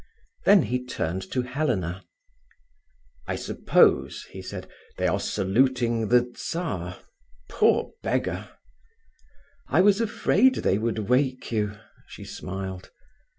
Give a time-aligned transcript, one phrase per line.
[0.45, 2.03] Then he turned to Helena.
[3.27, 6.97] "I suppose," he said, "they are saluting the Czar.
[7.47, 8.49] Poor beggar!"
[9.67, 11.77] "I was afraid they would wake you,"
[12.07, 12.89] she smiled.